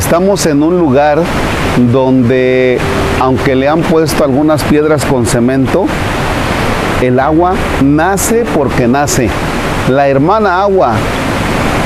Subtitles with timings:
[0.00, 1.18] estamos en un lugar
[1.92, 2.78] donde,
[3.20, 5.84] aunque le han puesto algunas piedras con cemento,
[7.02, 7.52] el agua
[7.84, 9.28] nace porque nace.
[9.90, 10.94] La hermana agua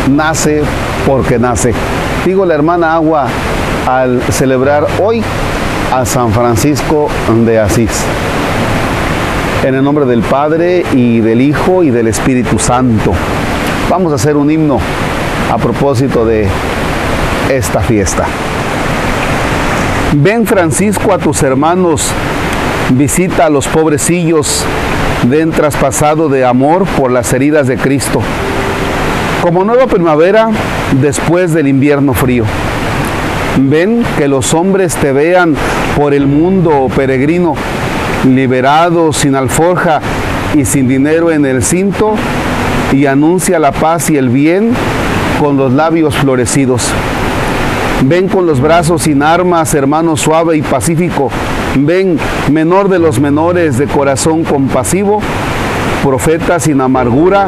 [0.09, 0.63] nace
[1.05, 1.75] porque nace.
[2.25, 3.27] Digo la hermana agua
[3.85, 5.21] al celebrar hoy
[5.93, 7.09] a San Francisco
[7.45, 8.05] de Asís.
[9.65, 13.13] En el nombre del Padre y del Hijo y del Espíritu Santo.
[13.91, 14.79] Vamos a hacer un himno
[15.53, 16.49] a propósito de
[17.51, 18.25] esta fiesta.
[20.17, 22.11] Ven Francisco a tus hermanos,
[22.91, 24.65] visita a los pobrecillos,
[25.29, 28.21] den traspasado de amor por las heridas de Cristo.
[29.43, 30.51] Como nueva primavera
[31.01, 32.45] después del invierno frío.
[33.59, 35.55] Ven que los hombres te vean
[35.97, 37.55] por el mundo peregrino,
[38.25, 40.01] liberado, sin alforja
[40.55, 42.15] y sin dinero en el cinto,
[42.93, 44.73] y anuncia la paz y el bien
[45.41, 46.93] con los labios florecidos.
[48.07, 51.31] Ven con los brazos sin armas, hermano suave y pacífico.
[51.75, 52.19] Ven,
[52.53, 55.23] menor de los menores, de corazón compasivo,
[56.03, 57.47] profeta sin amargura,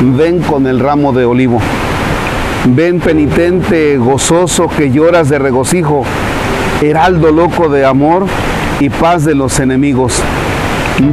[0.00, 1.58] ven con el ramo de olivo.
[2.66, 6.04] Ven penitente, gozoso, que lloras de regocijo,
[6.80, 8.26] heraldo loco de amor
[8.78, 10.22] y paz de los enemigos.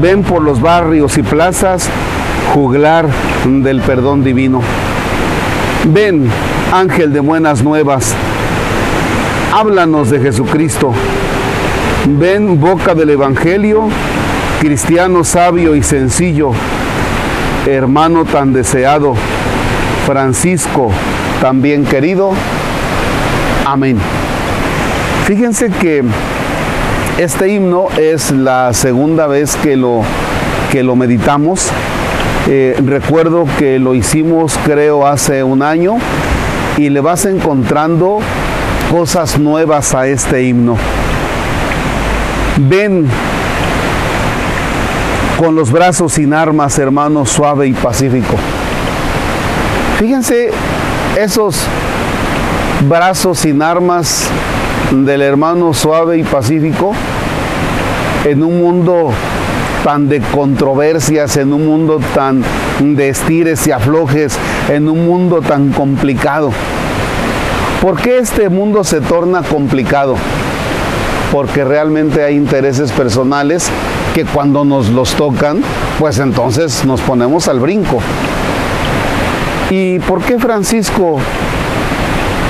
[0.02, 1.90] Ven por los barrios y plazas,
[2.54, 3.08] juglar
[3.44, 4.62] del perdón divino.
[5.86, 6.30] Ven,
[6.72, 8.16] ángel de buenas nuevas,
[9.54, 10.94] háblanos de Jesucristo.
[12.08, 13.84] Ven boca del Evangelio,
[14.60, 16.54] cristiano sabio y sencillo,
[17.68, 19.14] hermano tan deseado,
[20.08, 20.90] Francisco
[21.40, 22.32] también querido.
[23.64, 24.00] Amén.
[25.26, 26.04] Fíjense que
[27.20, 30.02] este himno es la segunda vez que lo,
[30.72, 31.70] que lo meditamos.
[32.48, 35.98] Eh, recuerdo que lo hicimos creo hace un año
[36.76, 38.20] y le vas encontrando
[38.94, 40.78] cosas nuevas a este himno.
[42.70, 43.08] Ven
[45.40, 48.36] con los brazos sin armas, hermano, suave y pacífico.
[49.98, 50.52] Fíjense
[51.20, 51.66] esos
[52.88, 54.30] brazos sin armas
[54.92, 56.94] del hermano suave y pacífico
[58.26, 59.12] en un mundo
[59.84, 62.44] tan de controversias, en un mundo tan
[62.80, 64.38] de estires y aflojes,
[64.70, 66.52] en un mundo tan complicado.
[67.84, 70.16] ¿Por qué este mundo se torna complicado?
[71.34, 73.68] Porque realmente hay intereses personales
[74.16, 75.62] que cuando nos los tocan,
[76.00, 78.00] pues entonces nos ponemos al brinco.
[79.70, 81.18] ¿Y por qué Francisco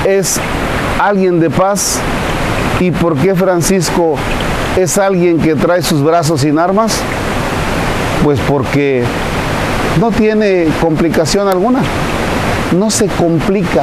[0.06, 0.38] es
[1.00, 1.98] alguien de paz?
[2.78, 4.14] ¿Y por qué Francisco
[4.76, 7.00] es alguien que trae sus brazos sin armas?
[8.22, 9.02] Pues porque
[9.98, 11.80] no tiene complicación alguna,
[12.78, 13.82] no se complica,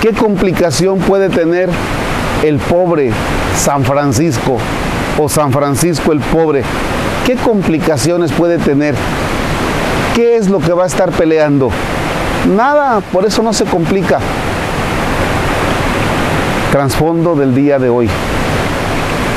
[0.00, 1.68] ¿Qué complicación puede tener
[2.44, 3.10] el pobre
[3.56, 4.58] San Francisco
[5.18, 6.62] o San Francisco el pobre?
[7.26, 8.94] ¿Qué complicaciones puede tener?
[10.14, 11.70] ¿Qué es lo que va a estar peleando?
[12.56, 14.20] Nada, por eso no se complica.
[16.72, 18.08] Transfondo del día de hoy.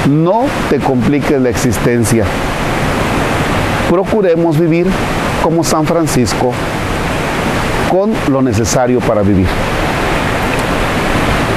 [0.10, 2.26] No te compliques la existencia.
[3.90, 4.88] Procuremos vivir
[5.44, 6.54] como San Francisco
[7.92, 9.48] con lo necesario para vivir.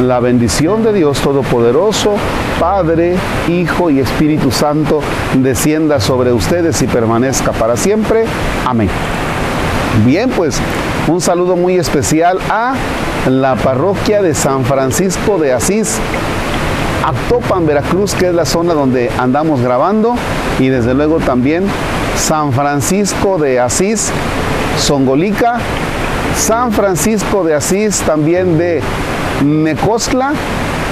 [0.00, 2.16] La bendición de Dios Todopoderoso,
[2.58, 3.14] Padre,
[3.48, 5.00] Hijo y Espíritu Santo,
[5.34, 8.24] descienda sobre ustedes y permanezca para siempre.
[8.66, 8.88] Amén.
[10.04, 10.58] Bien, pues
[11.06, 12.74] un saludo muy especial a
[13.28, 15.98] la parroquia de San Francisco de Asís,
[17.04, 20.14] Actopan, Veracruz, que es la zona donde andamos grabando,
[20.58, 21.64] y desde luego también
[22.16, 24.10] San Francisco de Asís,
[24.78, 25.58] Songolica,
[26.36, 28.82] San Francisco de Asís también de
[29.44, 30.32] Necostla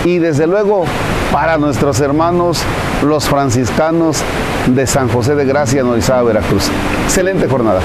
[0.04, 0.84] y desde luego
[1.32, 2.62] para nuestros hermanos
[3.02, 4.22] los franciscanos
[4.66, 6.70] de San José de Gracia, en Orizaba, Veracruz.
[7.04, 7.80] Excelente jornada.